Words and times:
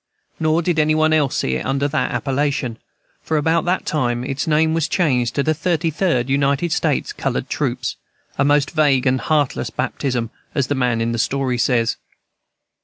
Nor 0.39 0.63
did 0.63 0.79
any 0.79 0.95
one 0.95 1.13
else 1.13 1.35
see 1.37 1.57
it 1.57 1.63
under 1.63 1.87
that 1.87 2.09
appellation, 2.09 2.79
for 3.21 3.37
about 3.37 3.65
that 3.65 3.85
time 3.85 4.23
its 4.23 4.47
name 4.47 4.73
was 4.73 4.87
changed 4.87 5.35
to 5.35 5.43
the 5.43 5.53
Thirty 5.53 5.91
Third 5.91 6.27
United 6.27 6.71
States 6.71 7.13
Colored 7.13 7.49
Troops, 7.51 7.97
"a 8.35 8.43
most 8.43 8.71
vague 8.71 9.05
and 9.05 9.21
heartless 9.21 9.69
baptism," 9.69 10.31
as 10.55 10.65
the 10.65 10.73
man 10.73 11.01
in 11.01 11.11
the 11.11 11.19
story 11.19 11.59
says. 11.59 11.97